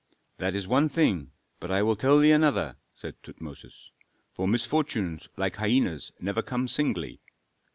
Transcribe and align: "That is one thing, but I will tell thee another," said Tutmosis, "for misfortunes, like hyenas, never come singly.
"That 0.39 0.55
is 0.55 0.67
one 0.67 0.89
thing, 0.89 1.29
but 1.59 1.69
I 1.69 1.83
will 1.83 1.95
tell 1.95 2.17
thee 2.17 2.31
another," 2.31 2.75
said 2.95 3.21
Tutmosis, 3.21 3.91
"for 4.31 4.47
misfortunes, 4.47 5.29
like 5.37 5.57
hyenas, 5.57 6.11
never 6.19 6.41
come 6.41 6.67
singly. 6.67 7.21